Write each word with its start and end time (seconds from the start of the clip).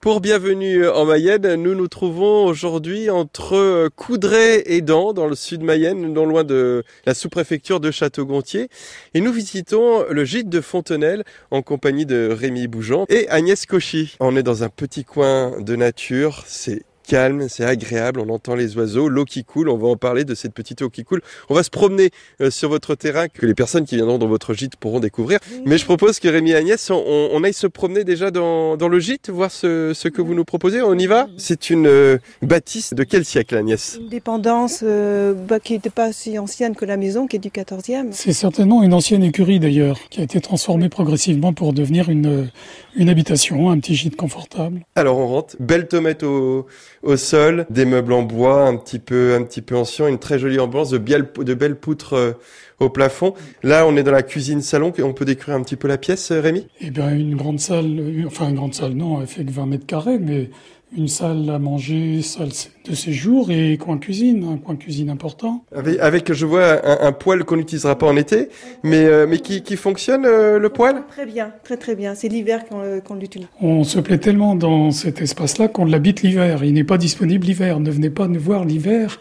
Pour 0.00 0.22
Bienvenue 0.22 0.88
en 0.88 1.04
Mayenne, 1.04 1.56
nous 1.56 1.74
nous 1.74 1.86
trouvons 1.86 2.46
aujourd'hui 2.46 3.10
entre 3.10 3.90
Coudray 3.96 4.62
et 4.64 4.80
Dans, 4.80 5.12
dans 5.12 5.26
le 5.26 5.34
sud 5.34 5.62
Mayenne, 5.62 6.10
non 6.10 6.24
loin 6.24 6.42
de 6.42 6.84
la 7.04 7.12
sous-préfecture 7.12 7.80
de 7.80 7.90
Château-Gontier. 7.90 8.70
Et 9.12 9.20
nous 9.20 9.30
visitons 9.30 10.06
le 10.08 10.24
gîte 10.24 10.48
de 10.48 10.62
Fontenelle 10.62 11.22
en 11.50 11.60
compagnie 11.60 12.06
de 12.06 12.30
Rémi 12.32 12.66
Bougeant 12.66 13.04
et 13.10 13.28
Agnès 13.28 13.66
Cauchy. 13.66 14.16
On 14.20 14.38
est 14.38 14.42
dans 14.42 14.64
un 14.64 14.70
petit 14.70 15.04
coin 15.04 15.60
de 15.60 15.76
nature, 15.76 16.44
c'est 16.46 16.82
calme, 17.10 17.48
c'est 17.48 17.64
agréable, 17.64 18.20
on 18.20 18.28
entend 18.32 18.54
les 18.54 18.76
oiseaux, 18.76 19.08
l'eau 19.08 19.24
qui 19.24 19.42
coule, 19.42 19.68
on 19.68 19.76
va 19.76 19.88
en 19.88 19.96
parler 19.96 20.22
de 20.22 20.36
cette 20.36 20.54
petite 20.54 20.80
eau 20.80 20.90
qui 20.90 21.02
coule. 21.02 21.22
On 21.48 21.54
va 21.54 21.64
se 21.64 21.70
promener 21.70 22.10
euh, 22.40 22.52
sur 22.52 22.68
votre 22.68 22.94
terrain 22.94 23.26
que 23.26 23.46
les 23.46 23.54
personnes 23.54 23.84
qui 23.84 23.96
viendront 23.96 24.18
dans 24.18 24.28
votre 24.28 24.54
gîte 24.54 24.76
pourront 24.76 25.00
découvrir. 25.00 25.40
Mais 25.66 25.76
je 25.76 25.84
propose 25.84 26.20
que 26.20 26.28
Rémi 26.28 26.52
et 26.52 26.54
Agnès, 26.54 26.88
on, 26.88 27.42
aille 27.42 27.52
se 27.52 27.66
promener 27.66 28.04
déjà 28.04 28.30
dans, 28.30 28.76
le 28.76 29.00
gîte, 29.00 29.28
voir 29.28 29.50
ce, 29.50 30.08
que 30.08 30.22
vous 30.22 30.34
nous 30.34 30.44
proposez. 30.44 30.82
On 30.82 30.96
y 30.96 31.06
va? 31.06 31.26
C'est 31.36 31.70
une 31.70 31.88
euh, 31.88 32.18
bâtisse 32.42 32.94
de 32.94 33.02
quel 33.02 33.24
siècle 33.24 33.56
Agnès? 33.56 33.98
Une 34.00 34.08
dépendance 34.08 34.84
euh, 34.84 35.34
bah, 35.34 35.58
qui 35.58 35.72
n'était 35.72 35.90
pas 35.90 36.12
si 36.12 36.38
ancienne 36.38 36.76
que 36.76 36.84
la 36.84 36.96
maison, 36.96 37.26
qui 37.26 37.34
est 37.34 37.40
du 37.40 37.48
14e. 37.50 38.10
C'est 38.12 38.32
certainement 38.32 38.84
une 38.84 38.94
ancienne 38.94 39.24
écurie 39.24 39.58
d'ailleurs, 39.58 39.98
qui 40.10 40.20
a 40.20 40.22
été 40.22 40.40
transformée 40.40 40.88
progressivement 40.88 41.52
pour 41.54 41.72
devenir 41.72 42.08
une, 42.08 42.50
une 42.96 43.08
habitation, 43.08 43.70
un 43.70 43.78
petit 43.78 43.94
gîte 43.94 44.16
confortable. 44.16 44.84
Alors 44.94 45.18
on 45.18 45.26
rentre, 45.26 45.56
belle 45.60 45.88
tomate 45.88 46.22
au, 46.22 46.66
au 47.02 47.16
sol, 47.16 47.66
des 47.70 47.84
meubles 47.84 48.12
en 48.12 48.22
bois 48.22 48.66
un 48.66 48.76
petit 48.76 48.98
peu 48.98 49.34
un 49.34 49.42
petit 49.42 49.62
peu 49.62 49.76
anciens, 49.76 50.08
une 50.08 50.18
très 50.18 50.38
jolie 50.38 50.58
ambiance, 50.58 50.90
de, 50.90 50.98
de 50.98 51.54
belles 51.54 51.76
poutres 51.76 52.14
euh, 52.14 52.32
au 52.80 52.88
plafond. 52.88 53.34
Là, 53.62 53.86
on 53.86 53.96
est 53.96 54.02
dans 54.02 54.10
la 54.10 54.22
cuisine 54.22 54.62
salon. 54.62 54.92
On 55.02 55.12
peut 55.12 55.24
décrire 55.24 55.54
un 55.54 55.62
petit 55.62 55.76
peu 55.76 55.86
la 55.86 55.98
pièce, 55.98 56.30
euh, 56.32 56.40
Rémi? 56.40 56.66
Eh 56.80 56.90
bien, 56.90 57.14
une 57.14 57.36
grande 57.36 57.60
salle, 57.60 57.98
euh, 57.98 58.24
enfin 58.26 58.48
une 58.48 58.56
grande 58.56 58.74
salle, 58.74 58.92
non, 58.92 59.20
elle 59.20 59.26
fait 59.26 59.44
que 59.44 59.52
20 59.52 59.66
mètres 59.66 59.86
carrés, 59.86 60.18
mais 60.18 60.50
une 60.96 61.08
salle 61.08 61.48
à 61.50 61.58
manger, 61.58 62.22
salle 62.22 62.50
de 62.88 62.94
séjour 62.94 63.50
et 63.50 63.76
coin 63.78 63.98
cuisine, 63.98 64.44
un 64.52 64.56
coin 64.56 64.76
cuisine 64.76 65.10
important. 65.10 65.64
Avec, 65.72 66.32
je 66.32 66.46
vois, 66.46 67.04
un, 67.04 67.12
poêle 67.12 67.44
qu'on 67.44 67.56
n'utilisera 67.56 67.96
pas 67.96 68.06
en 68.06 68.16
été, 68.16 68.48
mais, 68.82 69.04
euh, 69.04 69.26
mais 69.28 69.38
qui, 69.38 69.62
qui 69.62 69.76
fonctionne, 69.76 70.24
euh, 70.26 70.58
le 70.58 70.68
poêle? 70.68 71.02
Très 71.08 71.26
bien, 71.26 71.52
très 71.62 71.76
très 71.76 71.94
bien. 71.94 72.14
C'est 72.14 72.28
l'hiver 72.28 72.64
qu'on 72.68 73.14
l'utilise. 73.14 73.48
On 73.60 73.84
se 73.84 74.00
plaît 74.00 74.18
tellement 74.18 74.54
dans 74.54 74.90
cet 74.90 75.20
espace-là 75.20 75.68
qu'on 75.68 75.84
l'habite 75.84 76.22
l'hiver. 76.22 76.64
Il 76.64 76.74
n'est 76.74 76.84
pas 76.84 76.98
disponible 76.98 77.46
l'hiver. 77.46 77.80
Ne 77.80 77.90
venez 77.90 78.10
pas 78.10 78.26
nous 78.26 78.40
voir 78.40 78.64
l'hiver. 78.64 79.20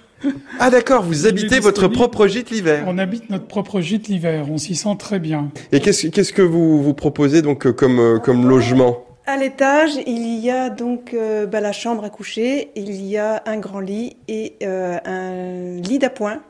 Ah 0.59 0.69
d'accord, 0.69 1.03
vous 1.03 1.27
habitez 1.27 1.59
votre 1.59 1.87
propre 1.87 2.27
gîte 2.27 2.51
l'hiver. 2.51 2.83
On 2.87 2.97
habite 2.97 3.29
notre 3.29 3.45
propre 3.45 3.79
gîte 3.79 4.09
l'hiver, 4.09 4.47
on 4.51 4.57
s'y 4.57 4.75
sent 4.75 4.97
très 4.99 5.17
bien. 5.17 5.49
Et 5.71 5.79
qu'est-ce 5.79 6.07
qu'est-ce 6.07 6.33
que 6.33 6.41
vous 6.41 6.83
vous 6.83 6.93
proposez 6.93 7.41
donc 7.41 7.71
comme 7.71 8.19
comme 8.21 8.49
logement? 8.49 9.05
À 9.29 9.37
l'étage, 9.37 9.91
il 10.07 10.39
y 10.39 10.49
a 10.49 10.71
donc 10.71 11.13
euh, 11.13 11.45
bah, 11.45 11.61
la 11.61 11.71
chambre 11.71 12.03
à 12.03 12.09
coucher, 12.09 12.71
il 12.75 13.05
y 13.05 13.15
a 13.15 13.43
un 13.45 13.59
grand 13.59 13.79
lit 13.79 14.17
et 14.27 14.55
euh, 14.63 14.97
un 15.05 15.79
lit 15.79 15.99
d'appoint, 15.99 16.41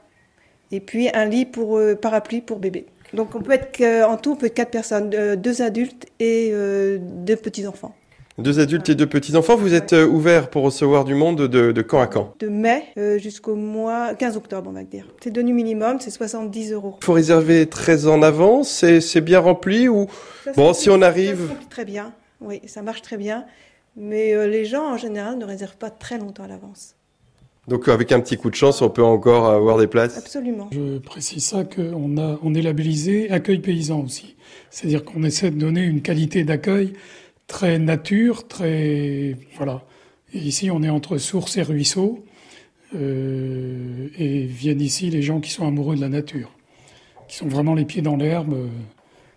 et 0.71 0.79
puis 0.79 1.09
un 1.13 1.25
lit 1.25 1.45
pour 1.45 1.77
euh, 1.77 1.95
parapluie 1.95 2.39
pour 2.39 2.59
bébé. 2.59 2.85
Donc 3.13 3.35
on 3.35 3.41
peut 3.41 3.51
être 3.51 3.83
en 4.05 4.15
tout, 4.15 4.31
on 4.31 4.35
peut 4.37 4.45
être 4.45 4.53
quatre 4.53 4.71
personnes, 4.71 5.09
deux 5.09 5.61
adultes 5.61 6.05
et 6.21 6.53
deux 6.99 7.35
petits 7.35 7.65
enfants. 7.67 7.95
Deux 8.37 8.59
adultes 8.59 8.87
et 8.87 8.95
deux 8.95 9.07
petits 9.07 9.35
enfants. 9.35 9.57
Vous 9.57 9.73
êtes 9.73 9.93
ouvert 9.93 10.51
pour 10.51 10.63
recevoir 10.63 11.05
du 11.05 11.15
monde 11.15 11.47
de, 11.47 11.71
de 11.71 11.81
quand 11.81 11.99
à 11.99 12.07
quand? 12.07 12.35
De 12.39 12.47
mai 12.47 12.83
jusqu'au 13.17 13.55
mois 13.55 14.13
15 14.13 14.37
octobre, 14.37 14.69
on 14.69 14.73
va 14.73 14.83
dire. 14.83 15.07
C'est 15.23 15.31
de 15.31 15.41
nu 15.41 15.53
minimum, 15.53 15.97
c'est 15.99 16.11
70 16.11 16.71
euros. 16.71 16.97
Il 17.01 17.05
faut 17.05 17.13
réserver 17.13 17.65
très 17.65 18.05
en 18.05 18.21
avance. 18.21 18.85
C'est 18.99 19.21
bien 19.21 19.39
rempli 19.39 19.89
ou 19.89 20.05
bon 20.55 20.73
si 20.73 20.91
on 20.91 21.01
arrive. 21.01 21.49
très 21.71 21.85
bien. 21.85 22.13
Oui, 22.41 22.61
ça 22.65 22.81
marche 22.81 23.01
très 23.01 23.17
bien. 23.17 23.45
Mais 23.95 24.33
euh, 24.33 24.47
les 24.47 24.65
gens, 24.65 24.93
en 24.93 24.97
général, 24.97 25.37
ne 25.37 25.45
réservent 25.45 25.77
pas 25.77 25.89
très 25.89 26.17
longtemps 26.17 26.43
à 26.43 26.47
l'avance. 26.47 26.95
Donc 27.67 27.87
avec 27.87 28.11
un 28.11 28.19
petit 28.19 28.37
coup 28.37 28.49
de 28.49 28.55
chance, 28.55 28.81
on 28.81 28.89
peut 28.89 29.03
encore 29.03 29.47
avoir 29.47 29.77
des 29.77 29.87
places? 29.87 30.17
Absolument. 30.17 30.69
Je 30.71 30.97
précise 30.97 31.43
ça 31.43 31.63
qu'on 31.65 32.17
on 32.41 32.53
est 32.55 32.61
labellisé 32.61 33.29
accueil 33.29 33.59
paysan 33.59 34.01
aussi. 34.01 34.35
C'est-à-dire 34.71 35.03
qu'on 35.03 35.23
essaie 35.23 35.51
de 35.51 35.59
donner 35.59 35.83
une 35.83 36.01
qualité 36.01 36.43
d'accueil 36.43 36.93
très 37.47 37.77
nature, 37.77 38.47
très... 38.47 39.37
Voilà. 39.57 39.83
Et 40.33 40.39
ici, 40.39 40.71
on 40.71 40.81
est 40.81 40.89
entre 40.89 41.17
source 41.17 41.57
et 41.57 41.61
ruisseau. 41.61 42.23
Euh, 42.95 44.07
et 44.17 44.45
viennent 44.45 44.81
ici 44.81 45.11
les 45.11 45.21
gens 45.21 45.39
qui 45.39 45.51
sont 45.51 45.67
amoureux 45.67 45.95
de 45.95 46.01
la 46.01 46.09
nature, 46.09 46.49
qui 47.27 47.35
sont 47.35 47.47
vraiment 47.47 47.75
les 47.75 47.85
pieds 47.85 48.01
dans 48.01 48.15
l'herbe. 48.15 48.67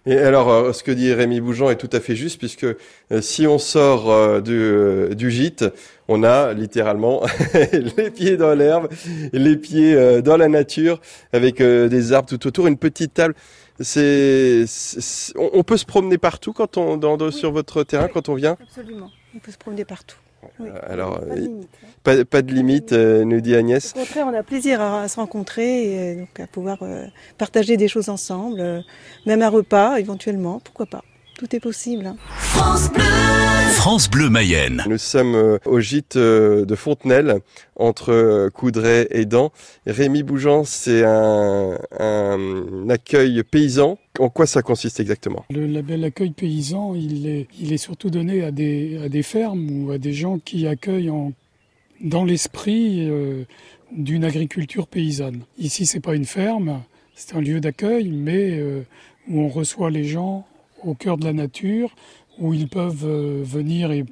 Et 0.05 0.19
alors, 0.19 0.51
euh, 0.51 0.73
ce 0.73 0.83
que 0.83 0.91
dit 0.91 1.13
Rémi 1.13 1.41
Bougeant 1.41 1.71
est 1.71 1.77
tout 1.77 1.91
à 1.93 2.01
fait 2.01 2.17
juste, 2.17 2.39
puisque 2.39 2.65
euh, 2.65 3.21
si 3.21 3.47
on 3.47 3.59
sort 3.59 4.11
euh, 4.11 4.41
du, 4.41 5.15
du, 5.15 5.31
gîte, 5.31 5.65
on 6.09 6.25
a 6.25 6.53
littéralement 6.55 7.23
les 7.73 8.11
pieds 8.11 8.37
dans 8.37 8.55
l'herbe, 8.55 8.89
les 9.33 9.57
pieds 9.57 10.23
dans 10.23 10.37
la 10.37 10.49
nature, 10.49 11.01
avec 11.33 11.63
des 11.63 12.13
arbres 12.13 12.29
tout 12.29 12.47
autour, 12.47 12.67
une 12.67 12.79
petite 12.79 13.15
table. 13.15 13.35
C'est, 13.81 14.65
on, 15.37 15.63
peut 15.63 15.77
se 15.77 15.87
promener 15.87 16.19
partout 16.19 16.53
quand 16.53 16.77
on 16.77 16.97
dans, 16.97 17.31
sur 17.31 17.53
votre 17.53 17.83
terrain 17.85 18.09
quand 18.09 18.29
on 18.29 18.35
vient? 18.35 18.57
Absolument, 18.61 19.11
on 19.35 19.39
peut 19.39 19.51
se 19.51 19.59
promener 19.59 19.85
partout. 19.85 20.17
Alors, 20.89 21.21
pas 22.03 22.43
de 22.43 22.53
limite, 22.53 22.93
nous 22.93 23.41
dit 23.41 23.55
Agnès. 23.55 23.93
Au 23.95 24.01
contraire, 24.01 24.27
on 24.29 24.35
a 24.35 24.43
plaisir 24.43 24.81
à, 24.81 25.09
se 25.09 25.17
rencontrer 25.17 26.11
et 26.11 26.17
donc 26.17 26.41
à 26.41 26.47
pouvoir 26.47 26.79
partager 27.39 27.77
des 27.77 27.89
choses 27.89 28.09
ensemble, 28.09 28.85
même 29.27 29.43
un 29.43 29.49
repas 29.49 29.99
éventuellement, 29.99 30.61
pourquoi 30.61 30.87
pas. 30.87 31.03
Tout 31.39 31.57
est 31.57 31.61
possible. 31.61 32.07
Hein. 32.07 32.17
France 32.37 32.91
Bleu 32.93 33.03
France 33.73 34.09
Bleu 34.09 34.29
Mayenne. 34.29 34.85
Nous 34.89 34.99
sommes 34.99 35.35
euh, 35.35 35.59
au 35.65 35.81
gîte 35.81 36.17
euh, 36.17 36.65
de 36.65 36.75
Fontenelle, 36.77 37.41
entre 37.75 38.13
euh, 38.13 38.49
Coudray 38.51 39.09
et 39.11 39.25
Dans. 39.25 39.51
Rémi 39.87 40.23
Bougeant, 40.23 40.63
c'est 40.63 41.03
un, 41.05 41.79
un, 41.99 42.89
accueil 42.89 43.43
paysan. 43.43 43.99
En 44.21 44.29
quoi 44.29 44.47
ça 44.47 44.63
consiste 44.63 45.01
exactement? 45.01 45.45
Le 45.51 45.67
label 45.67 46.05
accueil 46.05 46.31
paysan, 46.31 46.95
il 46.95 47.27
est, 47.27 47.49
il 47.59 47.73
est 47.73 47.79
surtout 47.79 48.11
donné 48.11 48.45
à 48.45 48.53
des, 48.53 49.01
à 49.05 49.09
des 49.09 49.23
fermes 49.25 49.85
ou 49.85 49.91
à 49.91 49.99
des 49.99 50.13
gens 50.13 50.39
qui 50.39 50.67
accueillent 50.69 51.11
en, 51.11 51.33
dans 52.01 52.25
l'esprit 52.25 53.11
d'une 53.91 54.25
agriculture 54.25 54.87
paysanne. 54.87 55.41
Ici, 55.59 55.87
c'est 55.87 56.01
pas 56.01 56.15
une 56.15 56.27
ferme, 56.27 56.83
c'est 57.17 57.35
un 57.35 57.41
lieu 57.41 57.61
d'accueil, 57.61 58.11
mais 58.11 58.63
où 59.29 59.41
on 59.41 59.49
reçoit 59.49 59.91
les 59.91 60.05
gens 60.05 60.47
au 60.85 60.95
cœur 60.95 61.17
de 61.17 61.25
la 61.25 61.33
nature, 61.33 61.95
où 62.39 62.55
ils 62.55 62.69
peuvent 62.69 63.05
euh, 63.05 63.43
venir 63.45 63.93
et 63.93 64.05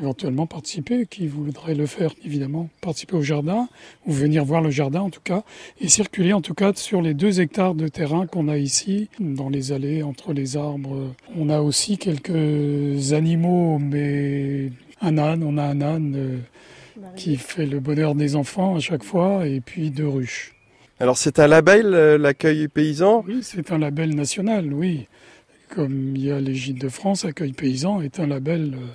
éventuellement 0.00 0.46
participer, 0.46 1.06
qui 1.06 1.26
voudraient 1.26 1.74
le 1.74 1.86
faire 1.86 2.14
évidemment, 2.24 2.68
participer 2.80 3.16
au 3.16 3.22
jardin, 3.22 3.68
ou 4.06 4.12
venir 4.12 4.44
voir 4.44 4.60
le 4.60 4.70
jardin 4.70 5.00
en 5.00 5.10
tout 5.10 5.20
cas, 5.22 5.42
et 5.80 5.88
circuler 5.88 6.32
en 6.32 6.40
tout 6.40 6.54
cas 6.54 6.72
sur 6.74 7.02
les 7.02 7.14
deux 7.14 7.40
hectares 7.40 7.74
de 7.74 7.88
terrain 7.88 8.26
qu'on 8.26 8.48
a 8.48 8.58
ici, 8.58 9.08
dans 9.18 9.48
les 9.48 9.72
allées, 9.72 10.02
entre 10.02 10.32
les 10.32 10.56
arbres. 10.56 11.14
On 11.36 11.48
a 11.48 11.60
aussi 11.60 11.98
quelques 11.98 13.12
animaux, 13.12 13.78
mais 13.78 14.70
un 15.00 15.18
âne, 15.18 15.42
on 15.42 15.58
a 15.58 15.64
un 15.64 15.80
âne 15.80 16.14
euh, 16.16 16.38
qui 17.16 17.36
fait 17.36 17.66
le 17.66 17.80
bonheur 17.80 18.14
des 18.14 18.36
enfants 18.36 18.76
à 18.76 18.80
chaque 18.80 19.04
fois, 19.04 19.46
et 19.46 19.60
puis 19.60 19.90
deux 19.90 20.08
ruches. 20.08 20.54
Alors 21.00 21.16
c'est 21.16 21.38
un 21.38 21.46
label, 21.46 21.94
euh, 21.94 22.18
l'accueil 22.18 22.68
paysan? 22.68 23.24
Oui, 23.26 23.40
c'est 23.42 23.72
un 23.72 23.78
label 23.78 24.14
national, 24.14 24.72
oui 24.72 25.06
comme 25.68 26.16
il 26.16 26.24
y 26.24 26.30
a 26.30 26.40
l'Égypte 26.40 26.80
de 26.80 26.88
France, 26.88 27.24
Accueil 27.24 27.52
Paysan 27.52 28.00
est 28.00 28.20
un 28.20 28.26
label 28.26 28.74
euh, 28.74 28.86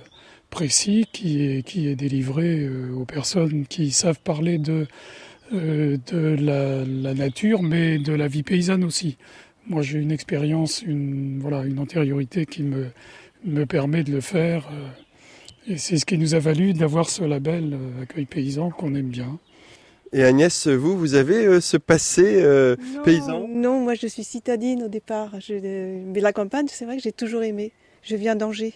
précis 0.50 1.06
qui 1.12 1.42
est, 1.42 1.96
délivré 1.96 2.60
euh, 2.60 2.92
aux 2.92 3.04
personnes 3.04 3.66
qui 3.66 3.90
savent 3.90 4.20
parler 4.20 4.58
de, 4.58 4.86
euh, 5.52 5.96
la, 6.36 7.14
nature, 7.14 7.62
mais 7.62 7.98
de 7.98 8.12
la 8.12 8.28
vie 8.28 8.42
paysanne 8.42 8.84
aussi. 8.84 9.16
Moi, 9.66 9.82
j'ai 9.82 9.98
une 9.98 10.12
expérience, 10.12 10.82
une, 10.82 11.38
voilà, 11.40 11.64
antériorité 11.78 12.44
qui 12.44 12.62
me, 12.62 12.88
me 13.44 13.64
permet 13.64 14.04
de 14.04 14.12
le 14.12 14.20
faire. 14.20 14.68
Et 15.66 15.78
c'est 15.78 15.96
ce 15.96 16.04
qui 16.04 16.18
nous 16.18 16.34
a 16.34 16.38
valu 16.38 16.74
d'avoir 16.74 17.08
ce 17.08 17.24
label 17.24 17.78
Accueil 18.02 18.26
Paysan 18.26 18.70
qu'on 18.70 18.94
aime 18.94 19.08
bien. 19.08 19.38
Et 20.16 20.22
Agnès, 20.22 20.68
vous, 20.68 20.96
vous 20.96 21.14
avez 21.14 21.44
euh, 21.44 21.60
ce 21.60 21.76
passé 21.76 22.40
euh, 22.40 22.76
paysan? 23.02 23.48
Non, 23.48 23.80
moi 23.80 23.94
je 23.94 24.06
suis 24.06 24.22
citadine 24.22 24.84
au 24.84 24.88
départ. 24.88 25.32
mais 25.50 26.20
la 26.20 26.32
campagne, 26.32 26.66
c'est 26.68 26.84
vrai 26.84 26.98
que 26.98 27.02
j'ai 27.02 27.10
toujours 27.10 27.42
aimé. 27.42 27.72
Je 28.02 28.14
viens 28.14 28.36
d'Angers. 28.36 28.74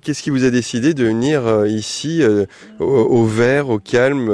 Qu'est-ce 0.00 0.22
qui 0.22 0.30
vous 0.30 0.44
a 0.44 0.50
décidé 0.50 0.94
de 0.94 1.04
venir 1.04 1.46
euh, 1.46 1.68
ici, 1.68 2.22
euh, 2.22 2.46
au, 2.78 3.26
vert, 3.26 3.68
au 3.68 3.78
calme, 3.78 4.30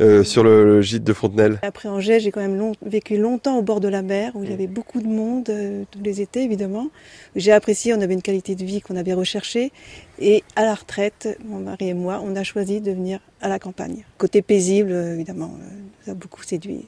euh, 0.00 0.24
sur 0.24 0.42
le, 0.42 0.82
gîte 0.82 1.04
de 1.04 1.12
Fontenelle? 1.12 1.60
Après 1.62 1.88
Angers, 1.88 2.18
j'ai 2.18 2.32
quand 2.32 2.40
même 2.40 2.72
vécu 2.84 3.16
longtemps 3.16 3.56
au 3.56 3.62
bord 3.62 3.78
de 3.78 3.86
la 3.86 4.02
mer, 4.02 4.32
où 4.34 4.42
il 4.42 4.50
y 4.50 4.52
avait 4.52 4.66
beaucoup 4.66 5.00
de 5.00 5.06
monde, 5.06 5.48
tous 5.92 6.02
les 6.02 6.20
étés 6.20 6.42
évidemment. 6.42 6.90
J'ai 7.36 7.52
apprécié, 7.52 7.94
on 7.94 8.00
avait 8.00 8.14
une 8.14 8.22
qualité 8.22 8.56
de 8.56 8.64
vie 8.64 8.80
qu'on 8.80 8.96
avait 8.96 9.12
recherchée. 9.12 9.70
Et 10.18 10.42
à 10.56 10.64
la 10.64 10.74
retraite, 10.74 11.38
mon 11.44 11.60
mari 11.60 11.90
et 11.90 11.94
moi, 11.94 12.20
on 12.24 12.34
a 12.34 12.42
choisi 12.42 12.80
de 12.80 12.90
venir 12.90 13.20
à 13.40 13.48
la 13.48 13.60
campagne. 13.60 14.04
Côté 14.18 14.42
paisible, 14.42 14.90
évidemment, 14.90 15.56
ça 16.04 16.10
a 16.10 16.14
beaucoup 16.14 16.42
séduit. 16.42 16.86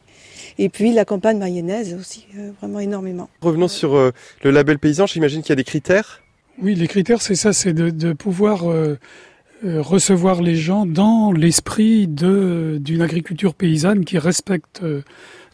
Et 0.59 0.69
puis 0.71 0.93
la 0.93 1.05
campagne 1.05 1.39
mayonnaise 1.39 1.95
aussi, 1.95 2.27
vraiment 2.61 2.81
énormément. 2.81 3.31
Revenons 3.43 3.69
sur 3.69 3.95
le 3.95 4.51
label 4.51 4.81
paysan, 4.81 5.07
j'imagine 5.07 5.43
qu'il 5.43 5.51
y 5.51 5.53
a 5.53 5.57
des 5.57 5.65
critères? 5.65 6.23
Oui, 6.61 6.75
les 6.75 6.89
critères, 6.89 7.23
c'est 7.23 7.35
ça, 7.35 7.53
c'est 7.53 7.73
de, 7.73 8.13
pouvoir 8.13 8.71
euh, 8.71 8.99
recevoir 9.63 10.43
les 10.43 10.57
gens 10.57 10.87
dans 10.87 11.33
l'esprit 11.33 12.07
d'une 12.09 13.03
agriculture 13.03 13.55
paysanne 13.55 14.05
qui 14.05 14.19
respecte 14.19 14.83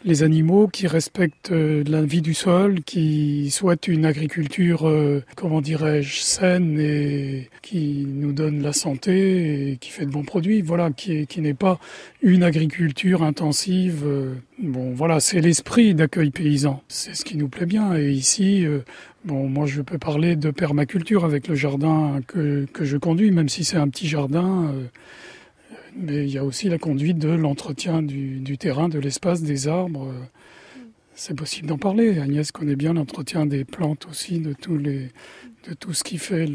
les 0.05 0.23
animaux, 0.23 0.69
qui 0.69 0.87
respectent 0.87 1.53
euh, 1.53 1.83
la 1.87 2.03
vie 2.03 2.23
du 2.23 2.35
sol, 2.35 2.83
qui 2.83 3.51
souhaitent 3.51 3.89
une 3.89 4.05
agriculture, 4.05 4.89
euh, 4.89 5.25
comment 5.37 5.61
dirais-je, 5.61 6.21
saine 6.21 6.79
et 6.79 7.51
qui 7.63 8.07
nous 8.09 8.33
donne 8.33 8.63
la 8.63 8.73
santé 8.73 9.71
et 9.71 9.77
qui 9.77 9.91
fait 9.91 10.07
de 10.07 10.11
bons 10.11 10.25
produits. 10.25 10.63
Voilà, 10.63 10.91
qui, 10.91 11.27
qui 11.27 11.41
n'est 11.41 11.55
pas 11.55 11.79
une 12.23 12.43
agriculture 12.43 13.23
intensive. 13.23 14.03
Euh, 14.07 14.35
bon, 14.63 14.93
voilà, 14.95 15.21
c'est 15.21 15.41
l'esprit 15.41 15.95
d'accueil 15.95 16.31
paysan. 16.31 16.83
C'est 16.89 17.15
ce 17.15 17.25
qui 17.25 17.37
nous 17.37 17.49
plaît 17.49 17.67
bien. 17.67 17.97
Et 17.97 18.11
ici, 18.11 18.67
bon, 19.25 19.49
moi, 19.49 19.67
je 19.67 19.83
peux 19.83 19.99
parler 19.99 20.37
de 20.37 20.51
permaculture 20.51 21.25
avec 21.25 21.49
le 21.49 21.55
jardin 21.55 22.21
que, 22.27 22.67
que 22.73 22.85
je 22.85 22.97
conduis, 22.97 23.31
même 23.31 23.49
si 23.49 23.65
c'est 23.65 23.77
un 23.77 23.89
petit 23.89 24.09
jardin 24.09 24.73
mais 25.99 26.25
il 26.27 26.33
y 26.33 26.39
a 26.39 26.45
aussi 26.45 26.69
la 26.69 26.79
conduite 26.79 27.19
de 27.19 27.29
l'entretien 27.29 28.03
du, 28.03 28.57
terrain, 28.59 28.89
de 28.89 28.99
l'espace, 28.99 29.43
des 29.43 29.69
arbres. 29.69 30.13
C'est 31.15 31.35
possible 31.35 31.67
d'en 31.67 31.79
parler. 31.79 32.19
Agnès 32.21 32.53
connaît 32.53 32.77
bien 32.77 32.95
l'entretien 32.95 33.47
des 33.47 33.65
plantes 33.65 34.07
aussi, 34.09 34.39
de, 34.39 34.53
tous 34.53 34.79
les, 34.79 35.09
de 35.69 35.75
tout 35.75 35.93
ce 35.93 36.05
qui 36.05 36.19
fait 36.19 36.47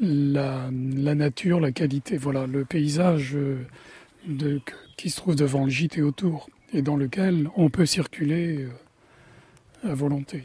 la, 0.00 0.70
nature, 0.70 1.60
la 1.60 1.72
qualité, 1.72 2.18
voilà, 2.18 2.46
le 2.46 2.64
paysage 2.64 3.36
de, 4.28 4.60
qui 4.96 5.10
se 5.10 5.16
trouve 5.16 5.36
devant 5.36 5.64
le 5.64 5.70
gîte 5.70 5.98
et 5.98 6.02
autour, 6.02 6.48
et 6.72 6.82
dans 6.82 6.96
lequel 6.96 7.48
on 7.56 7.70
peut 7.70 7.86
circuler 7.86 8.66
euh, 9.84 9.90
à 9.90 9.94
volonté. 9.94 10.42